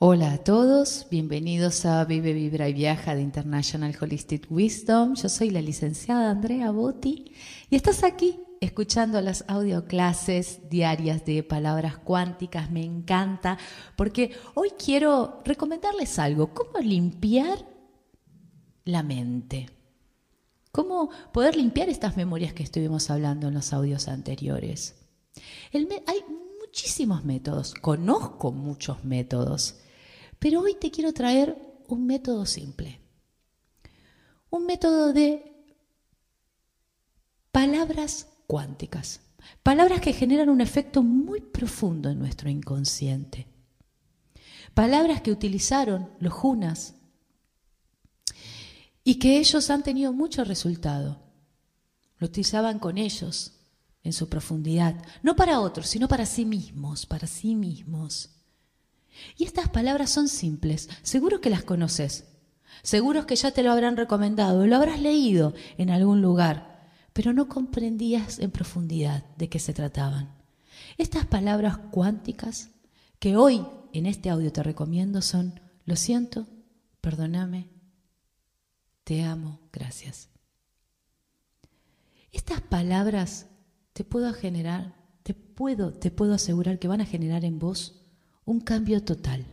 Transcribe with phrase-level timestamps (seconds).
[0.00, 5.16] Hola a todos, bienvenidos a Vive, Vibra y Viaja de International Holistic Wisdom.
[5.16, 7.32] Yo soy la licenciada Andrea Botti
[7.68, 12.70] y estás aquí escuchando las audioclases diarias de palabras cuánticas.
[12.70, 13.58] Me encanta
[13.96, 17.66] porque hoy quiero recomendarles algo, cómo limpiar
[18.84, 19.68] la mente.
[20.70, 24.94] Cómo poder limpiar estas memorias que estuvimos hablando en los audios anteriores.
[25.72, 26.24] hay
[26.60, 29.80] muchísimos métodos, conozco muchos métodos
[30.38, 31.56] pero hoy te quiero traer
[31.88, 33.00] un método simple.
[34.50, 35.66] Un método de
[37.52, 39.20] palabras cuánticas.
[39.62, 43.46] Palabras que generan un efecto muy profundo en nuestro inconsciente.
[44.74, 46.94] Palabras que utilizaron los Junas
[49.02, 51.20] y que ellos han tenido mucho resultado.
[52.18, 53.54] Lo utilizaban con ellos
[54.02, 58.37] en su profundidad, no para otros, sino para sí mismos, para sí mismos.
[59.36, 62.24] Y estas palabras son simples, seguro que las conoces,
[62.82, 67.48] seguro que ya te lo habrán recomendado, lo habrás leído en algún lugar, pero no
[67.48, 70.36] comprendías en profundidad de qué se trataban.
[70.96, 72.70] Estas palabras cuánticas
[73.18, 76.46] que hoy en este audio te recomiendo son, lo siento,
[77.00, 77.68] perdóname,
[79.04, 80.28] te amo, gracias.
[82.30, 83.46] Estas palabras
[83.92, 88.07] te puedo generar, te puedo, te puedo asegurar que van a generar en vos
[88.48, 89.44] un cambio total.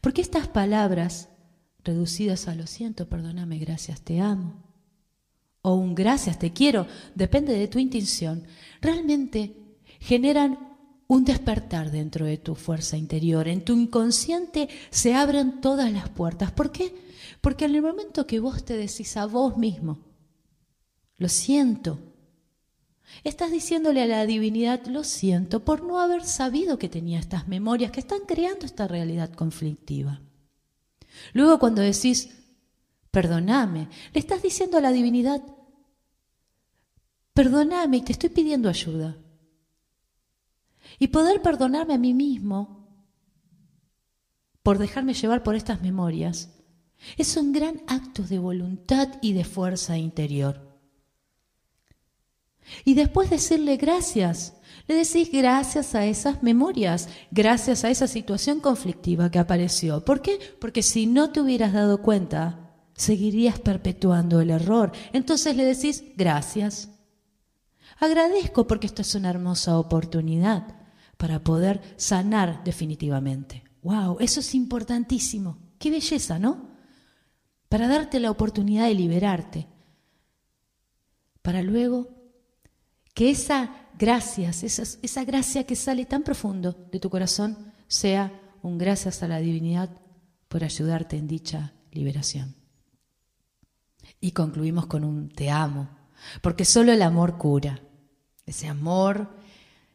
[0.00, 1.28] Porque estas palabras,
[1.82, 4.62] reducidas a lo siento, perdóname, gracias, te amo,
[5.62, 8.44] o un gracias, te quiero, depende de tu intención,
[8.80, 9.56] realmente
[9.98, 10.58] generan
[11.08, 13.48] un despertar dentro de tu fuerza interior.
[13.48, 16.52] En tu inconsciente se abren todas las puertas.
[16.52, 16.94] ¿Por qué?
[17.40, 19.98] Porque en el momento que vos te decís a vos mismo,
[21.18, 21.98] lo siento,
[23.24, 27.90] Estás diciéndole a la divinidad, lo siento por no haber sabido que tenía estas memorias
[27.90, 30.20] que están creando esta realidad conflictiva.
[31.32, 32.30] Luego cuando decís,
[33.10, 35.42] perdóname, le estás diciendo a la divinidad,
[37.32, 39.16] perdóname y te estoy pidiendo ayuda.
[40.98, 42.86] Y poder perdonarme a mí mismo
[44.62, 46.50] por dejarme llevar por estas memorias
[47.16, 50.65] es un gran acto de voluntad y de fuerza interior.
[52.84, 54.54] Y después decirle gracias.
[54.88, 60.04] Le decís gracias a esas memorias, gracias a esa situación conflictiva que apareció.
[60.04, 60.38] ¿Por qué?
[60.60, 64.92] Porque si no te hubieras dado cuenta, seguirías perpetuando el error.
[65.12, 66.90] Entonces le decís gracias.
[67.98, 70.76] Agradezco porque esto es una hermosa oportunidad
[71.16, 73.64] para poder sanar definitivamente.
[73.82, 74.18] ¡Wow!
[74.20, 75.58] Eso es importantísimo.
[75.78, 76.68] ¡Qué belleza, ¿no?
[77.68, 79.66] Para darte la oportunidad de liberarte.
[81.42, 82.15] Para luego
[83.16, 88.76] que esa gracias, esa, esa gracia que sale tan profundo de tu corazón, sea un
[88.76, 89.88] gracias a la divinidad
[90.48, 92.54] por ayudarte en dicha liberación.
[94.20, 95.88] Y concluimos con un te amo,
[96.42, 97.80] porque solo el amor cura.
[98.44, 99.30] Ese amor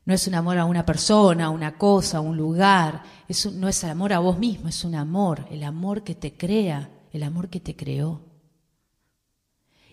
[0.03, 3.03] no es un amor a una persona, a una cosa, a un lugar,
[3.53, 6.89] no es el amor a vos mismo, es un amor, el amor que te crea,
[7.11, 8.25] el amor que te creó.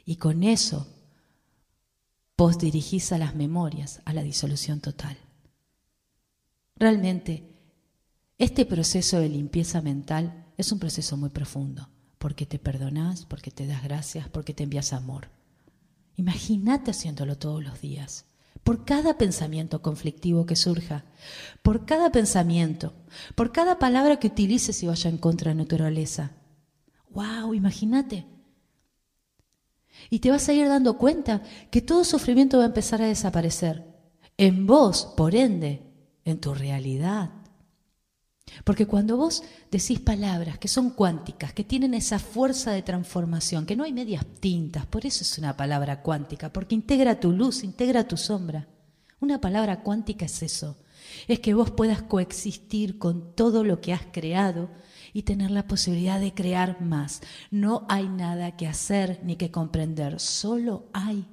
[0.07, 0.95] Y con eso
[2.39, 5.19] vos dirigís a las memorias, a la disolución total.
[6.77, 7.53] Realmente,
[8.39, 11.89] este proceso de limpieza mental es un proceso muy profundo,
[12.19, 15.31] porque te perdonás, porque te das gracias, porque te envías amor.
[16.15, 18.27] Imagínate haciéndolo todos los días,
[18.63, 21.07] por cada pensamiento conflictivo que surja,
[21.63, 22.95] por cada pensamiento,
[23.35, 26.31] por cada palabra que utilices y vaya en contra de naturaleza.
[27.11, 27.55] ¡Wow!
[27.55, 28.38] Imagínate
[30.11, 33.85] y te vas a ir dando cuenta que todo sufrimiento va a empezar a desaparecer.
[34.37, 35.83] En vos, por ende,
[36.25, 37.31] en tu realidad.
[38.65, 43.77] Porque cuando vos decís palabras que son cuánticas, que tienen esa fuerza de transformación, que
[43.77, 48.07] no hay medias tintas, por eso es una palabra cuántica, porque integra tu luz, integra
[48.07, 48.69] tu sombra.
[49.21, 50.77] Una palabra cuántica es eso,
[51.27, 54.71] es que vos puedas coexistir con todo lo que has creado
[55.19, 57.23] y tener la posibilidad de crear más.
[57.51, 61.27] No hay nada que hacer ni que comprender, solo hay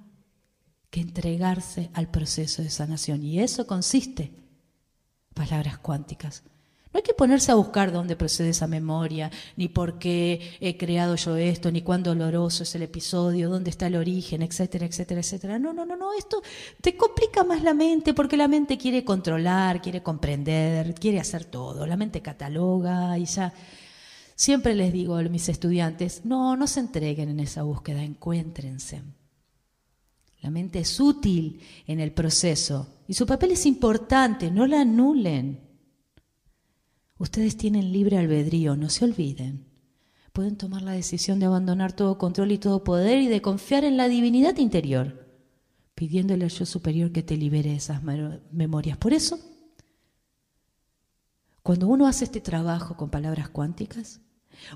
[0.90, 3.22] que entregarse al proceso de sanación.
[3.22, 4.32] Y eso consiste,
[5.36, 6.42] palabras cuánticas.
[6.96, 11.18] No hay que ponerse a buscar dónde procede esa memoria, ni por qué he creado
[11.18, 15.60] yo esto, ni cuán doloroso es el episodio, dónde está el origen, etcétera, etcétera, etcétera.
[15.60, 16.42] No, no, no, no, esto
[16.80, 21.86] te complica más la mente porque la mente quiere controlar, quiere comprender, quiere hacer todo.
[21.86, 23.54] La mente cataloga y ya.
[24.34, 29.02] Siempre les digo a mis estudiantes, no, no se entreguen en esa búsqueda, encuéntrense.
[30.42, 35.65] La mente es útil en el proceso y su papel es importante, no la anulen.
[37.18, 39.66] Ustedes tienen libre albedrío, no se olviden.
[40.34, 43.96] Pueden tomar la decisión de abandonar todo control y todo poder y de confiar en
[43.96, 45.26] la divinidad interior,
[45.96, 48.02] pidiéndole al yo superior que te libere esas
[48.52, 48.98] memorias.
[48.98, 49.40] Por eso,
[51.64, 54.20] cuando uno hace este trabajo con palabras cuánticas,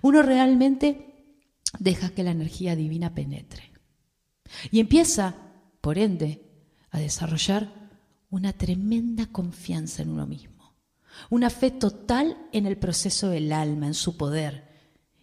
[0.01, 1.35] uno realmente
[1.77, 3.73] deja que la energía divina penetre.
[4.71, 5.35] Y empieza,
[5.81, 6.41] por ende,
[6.89, 7.89] a desarrollar
[8.29, 10.58] una tremenda confianza en uno mismo,
[11.29, 14.67] una fe total en el proceso del alma, en su poder.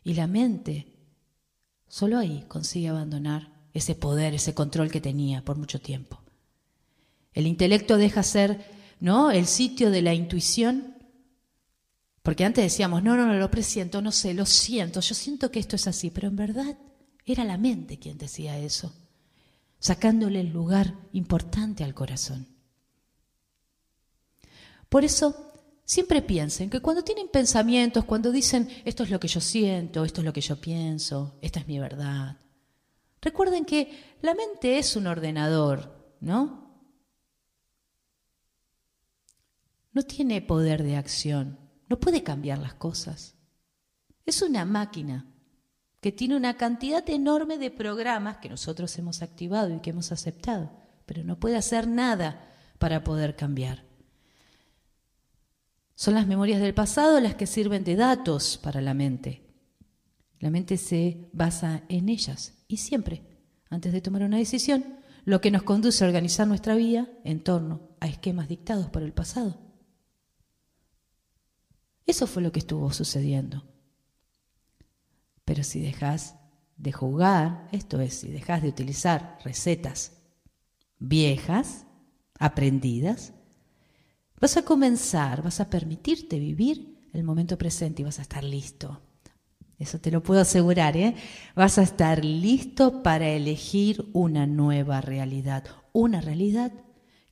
[0.04, 0.94] Y la mente,
[1.88, 6.20] solo ahí consigue abandonar ese poder, ese control que tenía por mucho tiempo.
[7.32, 8.64] El intelecto deja ser,
[9.00, 9.30] ¿no?
[9.30, 10.96] El sitio de la intuición
[12.26, 15.60] porque antes decíamos, no, no, no, lo presiento, no sé, lo siento, yo siento que
[15.60, 16.76] esto es así, pero en verdad
[17.24, 18.92] era la mente quien decía eso,
[19.78, 22.48] sacándole el lugar importante al corazón.
[24.88, 25.45] Por eso,
[25.86, 30.20] siempre piensen que cuando tienen pensamientos, cuando dicen, esto es lo que yo siento, esto
[30.20, 32.36] es lo que yo pienso, esta es mi verdad,
[33.22, 36.66] recuerden que la mente es un ordenador, ¿no?
[39.92, 43.34] No tiene poder de acción no puede cambiar las cosas.
[44.24, 45.26] Es una máquina
[46.00, 50.70] que tiene una cantidad enorme de programas que nosotros hemos activado y que hemos aceptado,
[51.06, 53.85] pero no puede hacer nada para poder cambiar.
[55.96, 59.42] Son las memorias del pasado las que sirven de datos para la mente.
[60.38, 63.22] La mente se basa en ellas y siempre,
[63.70, 67.96] antes de tomar una decisión, lo que nos conduce a organizar nuestra vida en torno
[67.98, 69.58] a esquemas dictados por el pasado.
[72.04, 73.64] Eso fue lo que estuvo sucediendo.
[75.46, 76.36] Pero si dejas
[76.76, 80.12] de jugar, esto es, si dejas de utilizar recetas
[80.98, 81.86] viejas,
[82.38, 83.32] aprendidas,
[84.40, 89.00] vas a comenzar, vas a permitirte vivir el momento presente y vas a estar listo.
[89.78, 91.14] Eso te lo puedo asegurar, ¿eh?
[91.54, 96.72] Vas a estar listo para elegir una nueva realidad, una realidad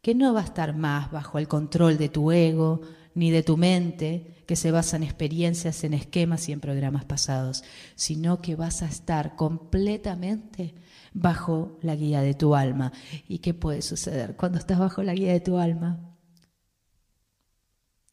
[0.03, 2.83] que no va a estar más bajo el control de tu ego,
[3.15, 7.65] ni de tu mente, que se basa en experiencias, en esquemas y en programas pasados,
[7.95, 10.75] sino que vas a estar completamente
[11.15, 12.93] bajo la guía de tu alma.
[13.27, 16.13] ¿Y qué puede suceder cuando estás bajo la guía de tu alma?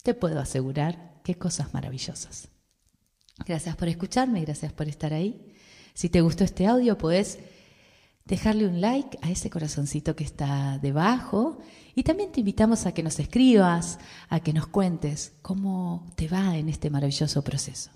[0.04, 2.50] Te puedo asegurar que cosas maravillosas.
[3.46, 5.54] Gracias por escucharme, gracias por estar ahí.
[5.94, 7.40] Si te gustó este audio, puedes
[8.26, 11.60] dejarle un like a ese corazoncito que está debajo
[11.96, 14.00] y también te invitamos a que nos escribas,
[14.30, 17.92] a que nos cuentes cómo te va en este maravilloso proceso.